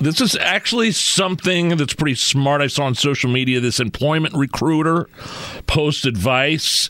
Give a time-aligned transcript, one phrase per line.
[0.00, 2.62] This is actually something that's pretty smart.
[2.62, 5.10] I saw on social media this employment recruiter
[5.66, 6.88] post advice.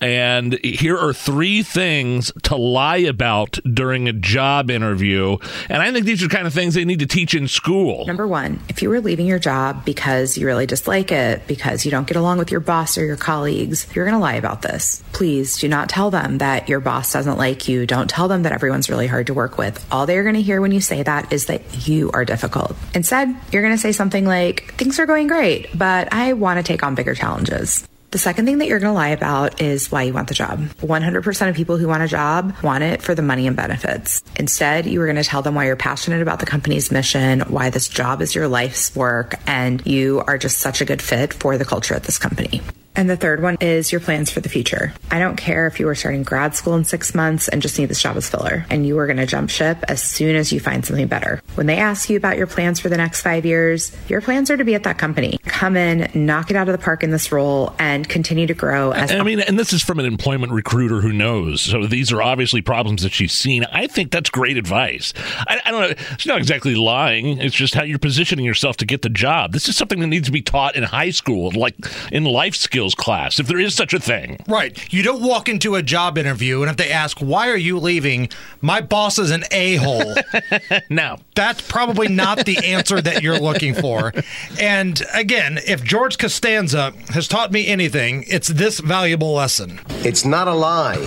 [0.00, 5.38] And here are three things to lie about during a job interview.
[5.68, 8.04] And I think these are kind of things they need to teach in school.
[8.06, 11.90] Number one, if you were leaving your job because you really dislike it, because you
[11.90, 15.02] don't get along with your boss or your colleagues, you're going to lie about this.
[15.12, 17.86] Please do not tell them that your boss doesn't like you.
[17.86, 19.84] Don't tell them that everyone's really hard to work with.
[19.92, 22.51] All they're going to hear when you say that is that you are difficult.
[22.94, 26.62] Instead, you're going to say something like, things are going great, but I want to
[26.62, 27.86] take on bigger challenges.
[28.12, 30.60] The second thing that you're going to lie about is why you want the job.
[30.82, 34.22] 100% of people who want a job want it for the money and benefits.
[34.36, 37.70] Instead, you are going to tell them why you're passionate about the company's mission, why
[37.70, 41.56] this job is your life's work, and you are just such a good fit for
[41.56, 42.60] the culture at this company.
[42.94, 44.92] And the third one is your plans for the future.
[45.10, 47.86] I don't care if you were starting grad school in six months and just need
[47.86, 50.60] this job as filler, and you are going to jump ship as soon as you
[50.60, 51.42] find something better.
[51.54, 54.56] When they ask you about your plans for the next five years, your plans are
[54.56, 55.38] to be at that company.
[55.44, 58.92] Come in, knock it out of the park in this role, and continue to grow.
[58.92, 61.62] As I mean, and this is from an employment recruiter who knows.
[61.62, 63.64] So these are obviously problems that she's seen.
[63.72, 65.14] I think that's great advice.
[65.48, 65.94] I, I don't know.
[66.12, 67.38] It's not exactly lying.
[67.38, 69.52] It's just how you're positioning yourself to get the job.
[69.52, 71.74] This is something that needs to be taught in high school, like
[72.10, 74.36] in life skills class, if there is such a thing.
[74.48, 74.92] Right.
[74.92, 78.28] You don't walk into a job interview and if they ask, why are you leaving?
[78.60, 80.14] My boss is an a hole.
[80.90, 81.18] no.
[81.36, 84.12] That's probably not the answer that you're looking for.
[84.60, 89.80] And again, if George Costanza has taught me anything, it's this valuable lesson.
[90.04, 90.98] It's not a lie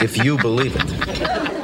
[0.00, 1.61] if you believe it.